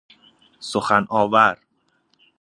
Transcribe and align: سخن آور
سخن 0.71 1.03
آور 1.19 1.55